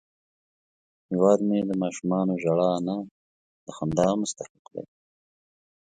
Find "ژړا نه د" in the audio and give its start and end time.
2.43-3.67